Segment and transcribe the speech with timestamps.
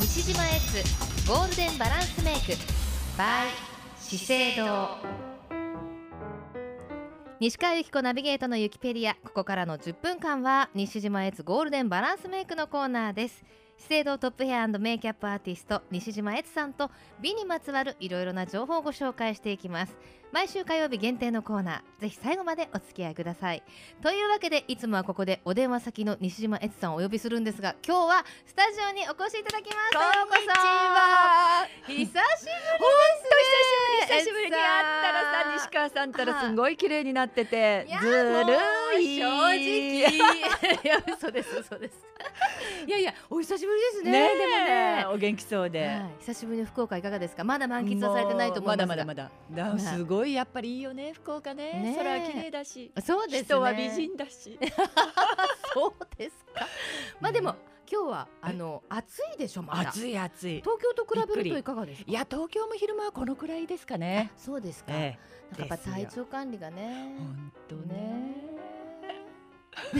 [0.00, 2.52] 西島エッツゴールデンバランスメイク
[3.16, 3.46] by
[3.98, 4.88] 資生堂。
[7.40, 9.14] 西川由紀子ナビゲートのユキペディア。
[9.14, 13.42] ここからの10分間は西島エッツゴールデンバランスメイクのコーナーです。
[13.78, 16.90] 資生堂トップヘアメイキャップアーティスト西島悦さんと
[17.20, 19.96] 美にまつわるいろいろな情報をご紹介していきます
[20.32, 23.62] 毎週火曜日限定のコーナーぜひ最後までお付き合いください
[24.02, 32.12] というわけでいつもはここでお電話先の西島悦さんをお呼びするんですが今日はスタジオにお越しいただきますこんにちは久しぶりで
[34.06, 34.62] すね久しぶりに会っ
[35.02, 35.12] た。
[35.12, 40.18] らさ西川さんったらすごい綺麗になっててずるい正直い
[40.84, 42.06] や嘘です嘘です
[42.86, 44.10] いやいやお久しぶりですね。
[44.12, 45.06] ねでもね。
[45.14, 47.42] お元気そうで、はい、久しぶりの福岡いかがですか？
[47.44, 49.78] まだ満喫はされてないと思いますまだまだまだだ。
[49.78, 51.72] すごいやっぱりいいよね福岡ね。
[51.72, 52.92] ね空は綺麗だし。
[53.04, 53.44] そうですね。
[53.44, 54.58] 人は美人だし。
[55.74, 56.66] そうですか。
[57.20, 57.54] まあでも、
[57.90, 59.90] 今日はあの暑いでしょまだ。
[59.90, 60.60] 暑い暑い。
[60.60, 62.10] 東京と比べるといかがですか？
[62.10, 64.30] いや東京も昼間はこのくらいですかね。
[64.36, 65.18] そうですか、え
[65.50, 67.16] なんかやっぱ体調管理がね。
[67.18, 67.94] 本当ね。
[67.94, 68.45] ね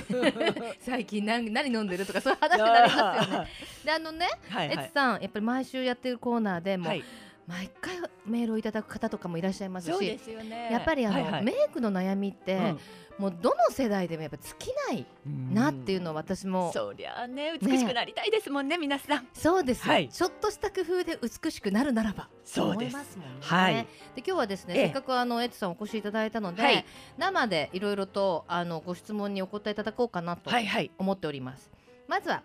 [0.80, 3.48] 最近何何飲んでるとかそういう話になりますよね。
[3.84, 4.84] であのね、はいはい。
[4.84, 7.05] エツさんやっぱり毎週やってるコーナーでもう、はい。
[7.47, 7.95] 毎回
[8.27, 10.69] メールをいただく方とかもいらっしゃいますしね。
[10.70, 11.44] やっぱりあの、はいはい。
[11.44, 12.78] メイクの悩みって、うん。
[13.18, 15.06] もうどの世代でもやっぱ尽きない
[15.50, 19.28] なっていうのを私も、そりゃあね美しくなりたいですもんね皆さん。
[19.33, 20.08] そうですよ、はい。
[20.10, 23.16] ちょっとした工夫で美しくなるならばそうです。
[23.16, 23.24] ね。
[23.41, 23.74] はい。
[23.74, 24.84] で今日はですね、ええ。
[24.86, 26.84] せっかくあのエツさんお越しいただいたので、はい。
[27.16, 30.90] 生でいろいろとあのご質問にお答えいただこうかなとはいはい。
[30.98, 31.70] 思っております。
[32.08, 32.42] まずは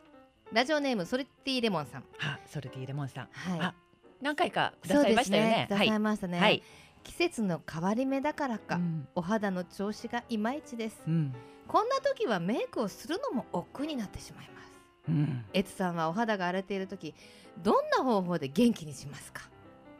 [0.53, 2.03] ラジオネームソルティレモンさん。
[2.21, 3.29] あソルティレモンさん。
[3.31, 3.59] はい。
[3.59, 3.73] あ。
[4.21, 5.49] 何回かくだそうでさいますしたよね。
[5.49, 5.65] ね。
[5.67, 6.39] くださいましたね。
[6.39, 6.63] はい。
[7.03, 9.07] 季節の変わり目だからか、うん。
[9.15, 11.01] お肌の調子がいまいちです。
[11.07, 11.33] うん。
[11.67, 14.71] こんな時はメイクをするのも億劫になってしまいます。
[15.09, 15.45] うん。
[15.53, 17.15] エツさんはお肌が荒れている時
[17.57, 19.49] どんな方法で元気にしますか、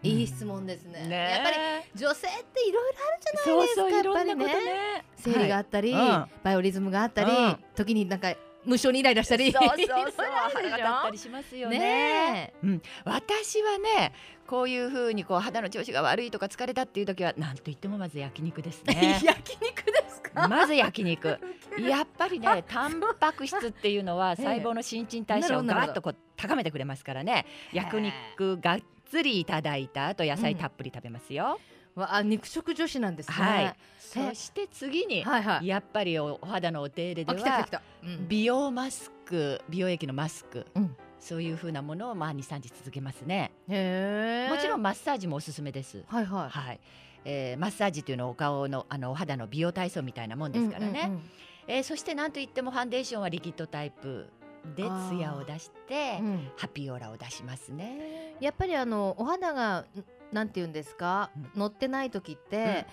[0.04, 1.08] いい質問ですね。
[1.08, 1.16] ね。
[1.16, 1.58] やっぱり
[1.96, 3.82] 女性っていろいろあるじゃないですか。
[3.82, 5.06] そうそうやっぱりねね。
[5.16, 6.08] 生理があったり、はい。
[6.08, 6.26] うん。
[6.44, 7.58] バイオリズムがあったり、うん。
[7.76, 8.34] 時になんか
[8.66, 9.52] 無性にイライラしたり。
[9.52, 9.88] そうそうそう。
[10.54, 11.80] 腹が立ったりしますよね。
[11.80, 12.82] ねうん。
[13.06, 14.14] 私はね
[14.48, 19.20] こういうふうにこう肌の調子が悪いとか疲れたっていう時はなんと言ってもまず焼肉ですえね。
[19.24, 20.48] 焼肉ですか？
[20.48, 21.40] まず焼肉。
[21.80, 27.46] やっぱりねタンパク質っていうのは細胞の新陳代謝をガーッとこう高めてくれますからね。
[27.74, 28.80] 焼肉がっ
[29.10, 31.60] つりいただいた後野菜たっぷり食べますよ、
[31.96, 33.36] わあ肉食女子なんですね。
[33.36, 33.76] はい。
[33.98, 35.68] そして次にはいはい。
[35.68, 38.28] やっぱりおお肌のお手入れあではうん。
[38.28, 40.96] 美容マスク美容液のマスク、うん。
[41.20, 43.52] そういう風なものをまあ23日続けますね。
[43.68, 46.04] もちろんマッサージもおすすめです。
[46.08, 46.50] はいはい。
[46.50, 46.80] はい、
[47.26, 51.22] えーマッサージというのはお顔のあのお肌の美容体操みたいなもんですからね、うんうんうん。
[51.68, 54.30] えーそしてなんといってもファンデーションはリキッドタイプ
[54.76, 56.48] でツヤを出してうん。
[56.58, 58.36] ハピオラを出しますね。
[58.40, 59.86] やっぱりあのお肌がん
[60.32, 61.60] なんて言うんですか、うん。
[61.60, 62.86] 乗ってない時って、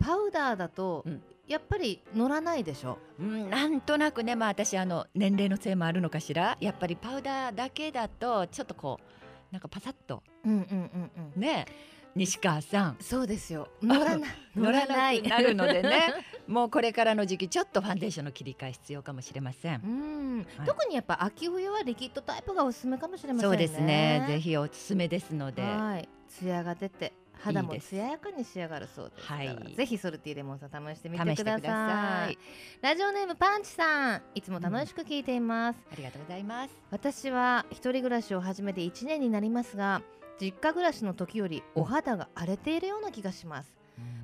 [0.00, 1.22] パウダーだと、うん。
[1.46, 2.98] やっぱり乗らないでしょ？
[3.18, 4.36] うん、なんとなくね。
[4.36, 6.58] まあ私あの年齢のせいもあるのかしら。
[6.60, 9.04] やっぱりパウダーだけだとちょっとこう
[9.50, 10.22] なんかパサッと。
[10.44, 11.40] うんうんうんうん。
[11.40, 11.64] ね。
[12.14, 12.96] 西川さん。
[13.00, 13.68] そうですよ。
[13.82, 14.30] 乗らない。
[14.54, 16.12] 乗らなくなるのでね。
[16.46, 19.80] もうこれからの時期ちょっとファンデーションの切り替え必要かもしれません。
[19.82, 20.66] うん、はい。
[20.66, 23.56] 特にやっぱ秋冬はリキッドタイプがおすすめかもしれませんね。
[23.56, 24.24] そうですね。
[24.28, 25.62] ぜひおすすめですので。
[25.62, 26.08] はい。
[26.28, 29.50] ツヤが出て肌も艶やかに仕上がるそうですから。
[29.50, 29.74] はい。
[29.74, 32.38] ぜひソルティレモンさん試してみ試てください。
[32.82, 36.74] ラジオネームパンチさんいつも楽しく聞いています、ありがとうございます。
[36.90, 40.02] 私は一人暮らしを始めて1年になりますが
[40.40, 43.72] 実家暮らしの時よりお肌が荒れているような気がします。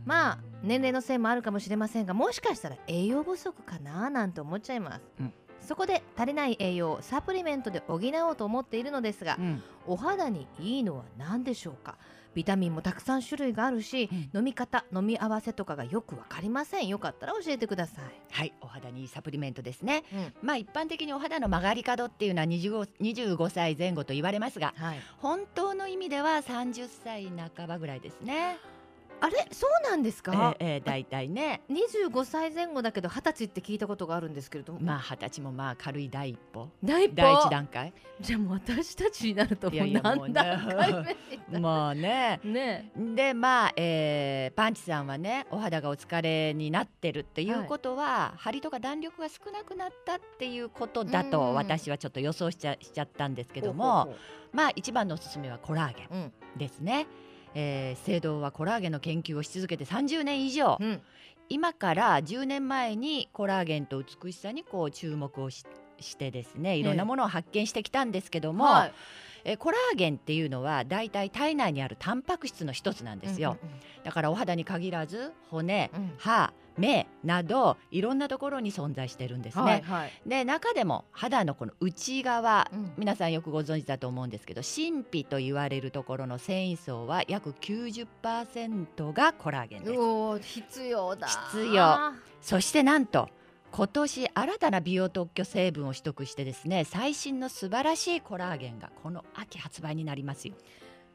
[0.04, 5.32] まあ年齢のせいもあるかもしれませんがもしかしたら栄養不足かななんて思っちゃいます、うん
[5.64, 9.62] そこで足りない栄養をサプリメントで補おうと思っているのですがうん。
[9.86, 11.96] お肌にいいのは何でしょうか？
[12.34, 14.38] ビタミンもたくさん種類があるし、うん。
[14.38, 16.88] 飲み方飲み合わせとかがよくわかりません。
[16.88, 20.04] よかったら教えてください、はいお肌にいいサプリメントですね。
[20.12, 20.32] うん。
[20.42, 28.58] まあ一般的にお肌の曲がり角っていうのは 25, 25歳前後と言われますがはい、本当の意味では30歳半ばぐらいですね
[29.20, 29.48] あれ？
[29.52, 31.62] そうなんですえか、ーえー、大体ね。
[31.70, 36.68] 25歳前後だけど20歳って聞いたことがあるんですけれども、まあ二十歳もまあ軽い第一歩。
[36.82, 37.14] 第一
[37.50, 37.92] 段階。
[38.20, 41.16] じゃあもう私たちになるともいう何ね段階
[41.50, 42.40] 目 もうね。
[42.44, 42.90] ね。
[42.96, 54.14] でまあ、えーパンチさんはねお肌がお疲れになってるっていうことは、張りとか弾力が少なくなったっていうことだうんと私はちょっと予想しちゃしちゃったんですけども
[54.52, 56.20] まあ一番のおすすめはコラーゲうん。
[56.20, 57.06] ンですね。
[57.54, 60.78] えー、聖堂はコラーゲンの研究をし続けて30年以上。
[60.80, 61.00] うん。
[61.48, 65.64] 今から10年前にコラーゲンと美しさにこう注目をし
[66.00, 68.92] してですねいろんなものを発見してきたんですけども、はい。
[69.44, 73.58] えコラーゲンっていうのはだいたい体内にあるタンパク質の一つなんですよ、
[74.02, 76.12] だからお肌に限らず骨、うんうん。
[76.16, 80.12] 歯目などいろんなところに存在してるんですね、はいはい。
[80.26, 82.92] で中でも肌のこの内側うん。
[82.96, 90.60] 皆さんよくご存知だと思うんですけど真皮と言われるところの繊維層は約90%がコラーゲンです。
[90.60, 91.26] 必要だ。
[91.26, 92.12] 必要。
[92.40, 93.28] そしてなんと
[93.70, 100.54] 今年新たな美容特許成分を取得してですね最新の素晴らしいコラーゲンがこの秋発売になりますよ、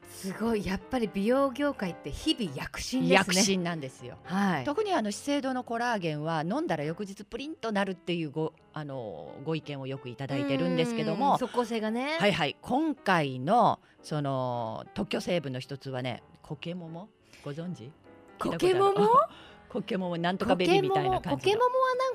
[0.08, 0.66] すごい。
[0.66, 3.14] やっぱり美容業界って日々躍進ですね。
[3.14, 4.18] 躍進なんですよ。
[4.24, 4.64] はい。
[4.64, 12.16] 特にあの資生堂のコラーゲンは飲んだら翌日プリンとなるっていうごあのご意見をよくいただいてるんですけどうんも即効性がね。
[12.18, 12.56] はいはい。
[12.60, 17.08] 今回のその特許成分の一つはねコケモモ？
[17.44, 17.90] ご存知？
[18.38, 19.08] コケモモ？
[19.70, 21.36] コケモモなんとかベビーみたいな感じの。
[21.36, 21.70] コケモモは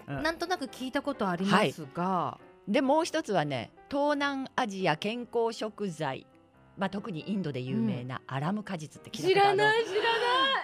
[0.08, 0.24] なん,、うん。
[0.24, 6.28] なんとなく聞いたことありますが、でもう一つはね東南アジア健康食材
[6.78, 10.06] まあ特にインドで有名なアラム果実って聞いたことある、知らない知らない。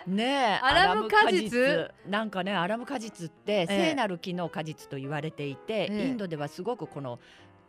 [0.07, 1.91] ねえアラム果実。
[2.07, 6.07] なんかねアラム果実ってえ聖なる木の果実と言われていて、ええ。
[6.07, 7.19] インドではすごくこの、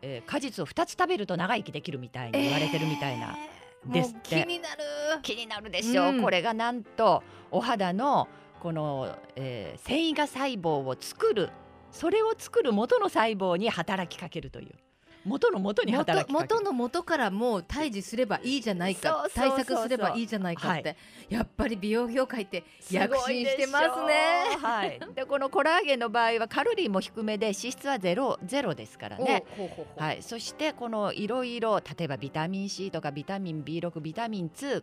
[0.00, 3.36] えー果実を2つ食べると長生きできるみたいに言われてるみたいな、
[3.86, 4.42] えーですって。
[4.42, 4.82] 気になる。
[5.22, 6.22] 気になるでしょう、うん。
[6.22, 8.28] これがなんとお肌の
[8.60, 11.50] この、えー繊維が細胞を作る
[11.90, 14.74] それを作る元の細胞に働きかけるという
[15.24, 16.50] 元の元に働きかける。
[16.50, 20.96] 元元の元からもう退治すればいいじゃないか対策すればいいじゃないかって、
[21.28, 24.56] やっぱり美容業界って躍進してますね。
[24.60, 29.44] はい、でこのコラーゲンの場合はカロリーも低めで脂質はゼロゼロですからね。
[29.58, 30.02] おほうほうほう。
[30.02, 34.82] はい、そしてこのいろいろ例えばビタミン C とかビタミン B6 ビタミン2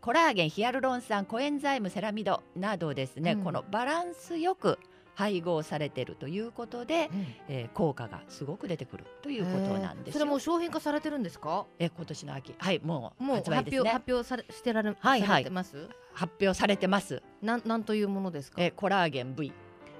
[0.00, 3.44] コラーゲンヒアルロン酸コエンザイムセラミドなどですね、うん。
[3.44, 4.78] このバランスよく
[5.14, 7.26] 配合されているということで、うん。
[7.48, 10.12] えー効果がすごく出てくるということなんですよ。
[10.14, 11.66] それもう商品化されてるんですか？
[11.78, 12.54] えー今年の秋。
[12.58, 13.90] はいもうもう発売ですね。
[13.90, 15.26] 発表されしてられ、はいはい。
[15.26, 15.88] されてます？
[16.12, 17.22] 発表されてます。
[17.42, 19.52] なんなんというものですか、えーコラーゲン V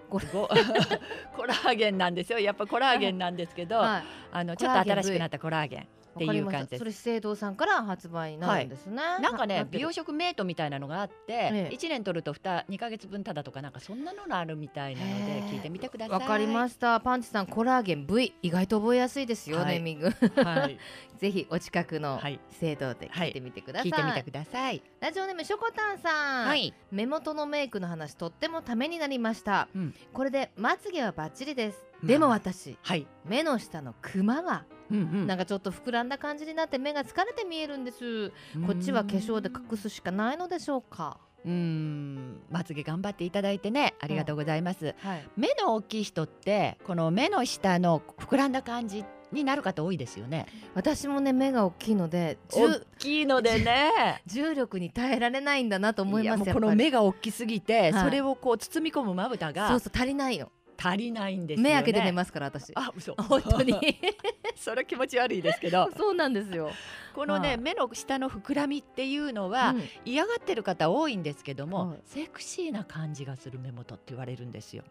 [0.11, 2.39] コラーゲンなんですよ。
[2.39, 4.03] やっぱコラーゲンなんですけど、はい。
[4.33, 6.79] あのちょっと新しくなったコラーゲンっていう感じです。
[6.79, 11.75] それ資生堂さんから発売になるんですね、なんかね美容食メイトみたいなのがあって、ええ。
[11.75, 16.19] 1年取ると 2, 2ヶ月分ただとかなんかそんなのがあるみたいなので聞いてみてください。
[16.19, 17.01] わかりました。
[17.01, 19.67] パンチさんコラーゲン V 意外と覚えやすいですよ、はい。
[19.67, 20.11] ネーミング。
[20.43, 20.79] はい、
[21.19, 22.41] ぜひお近くのはい。
[22.51, 24.83] 資生堂で聞いてみてください、聞いてみてください。
[25.01, 29.69] ラジオネームしょこたんさん、はい、目元のメイクの話とってもためになりました。
[29.75, 29.95] うん。
[30.13, 32.09] これでまつげはバッチリです、うん。
[32.09, 34.65] でも私はい、目の下のクマが
[34.95, 35.27] うんうん。
[35.27, 38.31] なんかちょっと膨らんだ感じになって目が疲れて見えるんです。
[38.67, 41.19] こっちは化粧で隠すしかないのでしょうか。
[41.45, 42.41] うーん。
[42.51, 45.29] まつげ頑張っていただいてねありがとうございます、はい。
[45.37, 50.47] 目の大きい人ってこの目の下の膨らんだ感じになる方多いですよね。
[50.75, 54.23] 私もね目が大きいので大重きいのでね。
[54.27, 56.67] 重力に耐えられないんだなと思いますやっぱり。
[56.67, 58.05] の目が大きすぎて、はい。
[58.05, 60.51] それをこう包み込むまぶたそうがそう足りないの
[60.85, 61.71] 足りないんですよね。
[61.71, 62.73] 目開けて寝ますから私。
[62.75, 63.15] あ嘘。
[63.15, 63.75] 本当に。
[64.57, 65.89] それ気持ち悪いですけど。
[65.97, 66.71] そうなんですよ。
[67.15, 67.59] このね、はい。
[67.59, 69.83] 目の下の膨らみっていうのは、うん。
[70.05, 71.99] 嫌がってる方多いんですけども、はい。
[72.05, 74.85] セクシーな感じがする目元って言われるんですよ。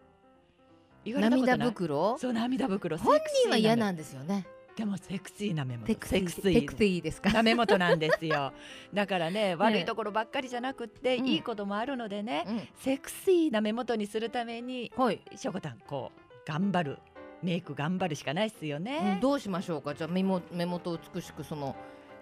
[1.06, 2.18] 涙袋？
[2.18, 2.98] そう涙袋。
[2.98, 4.46] 本人は嫌ななんですよね
[4.76, 7.12] でもセクシーな目元テクシーセクシーで。
[7.12, 7.32] すか？
[7.32, 8.54] な目元なんですよ。
[8.94, 11.28] だからね悪いところばっかりじゃなくって、うん。
[11.28, 12.68] いいこともあるのでね、うん。
[12.76, 16.98] セクシーな目元にするためにはい、しょこたんこう頑張る
[17.44, 19.94] メイク頑張るしかないですようんね、どうしましょうか？
[19.94, 21.76] じゃあ目も目元を美しくその、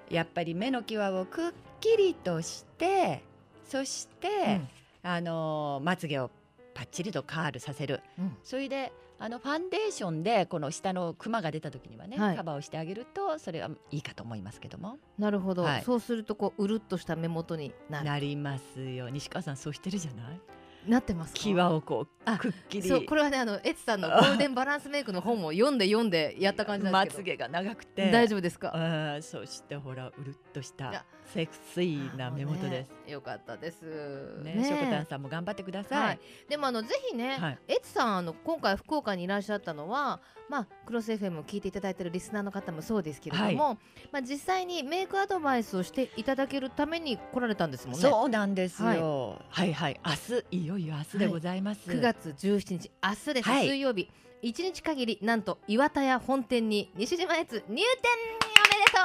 [0.10, 3.24] やっぱり目の際をくっきりとして
[3.64, 4.60] そして、
[5.04, 6.30] あのーまつげを
[6.74, 8.02] パッチリとカールさせる。
[8.20, 8.38] うん。
[8.44, 8.92] それで
[9.24, 12.36] あのファンデーションでこの下のクマが出た時にはね、はい。
[12.36, 14.98] カバーをしてあげるとそれはいいかと思いますけども。
[15.20, 15.84] なるほど、はい。
[15.84, 18.06] そうするとこううるっとした目元になる。
[18.06, 19.10] なりますよ。
[19.10, 20.42] 西川さんそうしてるじゃない？
[20.88, 22.88] なってますか際をこうあくっきり。
[22.88, 27.26] そうこれはねあのエツさんのゴールデンバランスメイクの本を読んで読んでやった感じなんまですけど。
[27.26, 28.12] つげが長くて。
[28.12, 28.72] 大丈夫ですか？
[28.74, 32.90] うんそしてほらうるっとしたセクシーな目元です。
[33.08, 34.40] ねよかったです。
[34.44, 36.06] ねしょこたんさんも頑張ってください。
[36.06, 36.20] はい。
[36.50, 37.60] でもあのぜひね、はい。
[37.68, 40.20] エツさんあの今回福岡にいらっしゃったのは
[40.50, 43.78] まあクロス FM を聞いていただいているリスナーの方もそうですけれども、
[44.12, 48.02] まあ実際にメイクアドバイスをしていただけるために来られたんですもんね。
[48.02, 49.42] そうなんですよ。
[49.50, 50.12] はい、はい、明
[50.52, 51.90] 日いよいよ明日でございます。
[51.90, 53.68] 9月17日明日です、はい。
[53.68, 54.10] 水曜日。
[54.42, 57.84] 一日限りなんと岩田屋本店に西島エツ入店
[58.32, 59.00] おめでと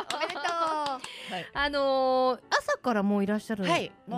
[0.00, 0.06] う。
[0.16, 0.44] おめでとう。
[0.44, 1.46] はい。
[1.52, 3.66] あのー朝からもういらっしゃるん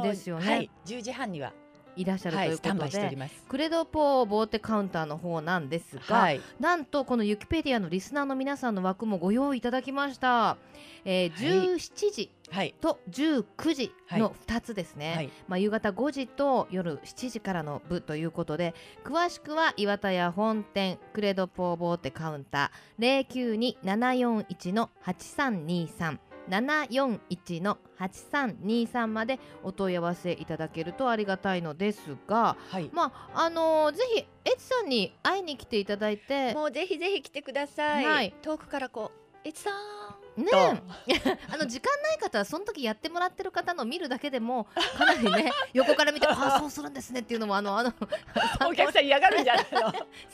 [0.02, 1.52] ですよね、はい、10時半には
[1.97, 3.31] いらっしゃるとはいい、うことで。
[3.49, 10.57] クレドポーボーテカウンターの方なんですが、はい、なんとこのユキペディアのリスナーの皆さんの枠もご用意いただきました、
[11.05, 11.79] えーはい。
[11.79, 18.75] 17時はい、と19時の2つですね、はい、まあ、夕方5時と夜7時からの部ということで
[19.05, 23.26] 詳しくは岩田屋本店クレドポーボーテカウンター
[23.83, 32.91] 092741の8323 741の8323までお問い合わせいただけるとありがたいのですがはい。
[32.93, 38.05] まああのーぜひエチさんに会いに来ていただいてもうぜひぜひ来てください。
[38.05, 39.75] はい遠くからこう、えつさん。
[40.37, 40.59] ねと
[41.50, 44.65] あの時間ない方はその時やってもらってる方の見るだけでも
[44.99, 47.91] かなりね 横から見てああそうするんですねっていうのもあのあの
[48.61, 49.93] 参お客さん嫌がるんじゃないの？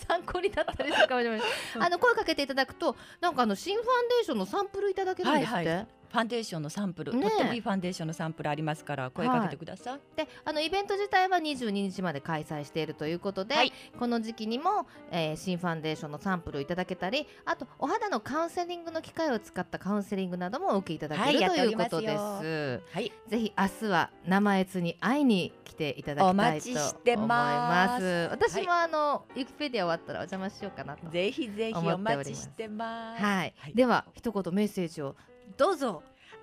[0.08, 1.40] 参考になったりするかもしれない
[1.78, 10.00] あの声かけていただくとなんかあの新ファンデーションのサンプルいただけるんですって、はいはファンデーションのサンプル、ねえとってもいいファンデーションのサンプルありますから声かけてください。
[10.14, 22.82] であのイベント自体は22日まで開催しているということで、はいこの時期にも、えー新ファンデーションのサンプルをいただけたりあとお肌のカウンセリングの機会を使ったカウンセリングなどもお受けいただける、はいということです。
[22.92, 28.28] はい、ぜひ明日は生悦に会いに来ていただきたいとお思いまますす。
[28.30, 31.08] 私もあの、ユキペディア終わったらお邪魔しようかなと。
[31.08, 33.22] ぜひぜひお待ちしてます。
[33.22, 35.16] はい、はいでは一言メッセージを
[35.56, 36.02] どうぞ。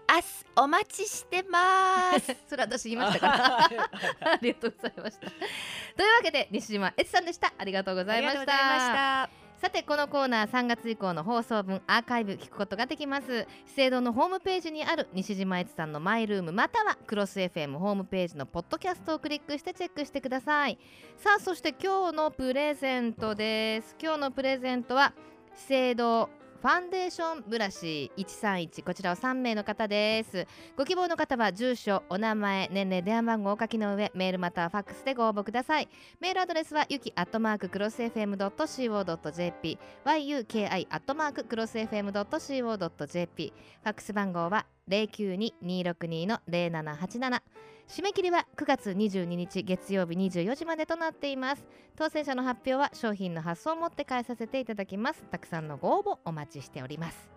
[0.10, 0.24] 明日
[0.56, 2.36] お待ちしてます。
[2.50, 3.66] それ私言いましたから。
[4.34, 5.28] ありがとうございました。
[5.28, 5.34] と
[6.04, 7.54] いうわけで西島悦さんでした。
[7.58, 8.42] ありがとうございました。
[8.42, 9.50] ありがとうございました。
[9.60, 20.80] さてこのコーナー3月以降の放送分アーカイブ聞くことができます資生堂のホームページにある西島悦さんのマイルームまたはクロス FM ホームページのポッドキャストをクリックしてチェックしてください
[21.18, 25.12] さあそして今日のプレゼントです今日のプレゼントは
[25.54, 26.30] 資生堂
[26.62, 30.46] ファンデーションブラシ131こちらを3名の方です。
[30.76, 35.88] ご希望の方は住所お名前年齢電話番号を書きの上メールまたはファックスでご応募ください。
[36.20, 47.42] メールアドレスはゆきアットマーククロス FM.co.jp yuki アットマーククロス FM.co.jp ファックス番号は092-262の0787
[47.90, 51.66] 締め切りは9月22日月曜日24時までとなっています。
[51.96, 55.24] 当選者の発表は商品の発送をもって返させていただきます。
[55.32, 57.32] たくさんのご応募お待ちしております。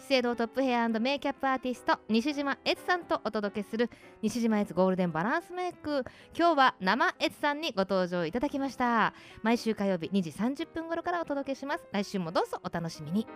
[0.00, 3.90] 資生堂トップヘアメイキャップアーティスト西島悦さんとお届けする
[4.22, 6.04] 西島悦ゴールデンバランスメイク。
[6.36, 9.14] 今日は生悦さんにご登場いただきました。
[9.42, 11.84] 毎週火曜日2時30分頃からお届けします。
[11.92, 13.26] 来週もどうぞお楽しみに。